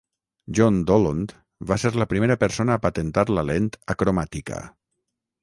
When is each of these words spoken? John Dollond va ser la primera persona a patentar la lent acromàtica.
John 0.59 0.77
Dollond 0.91 1.33
va 1.71 1.77
ser 1.83 1.91
la 2.03 2.07
primera 2.15 2.39
persona 2.45 2.79
a 2.79 2.83
patentar 2.87 3.27
la 3.35 3.45
lent 3.53 3.71
acromàtica. 3.97 4.61